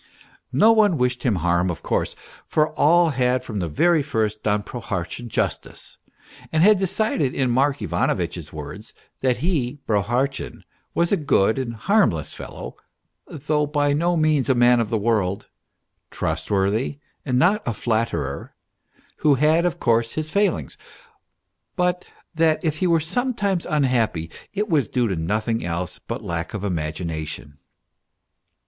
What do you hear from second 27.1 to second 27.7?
tion.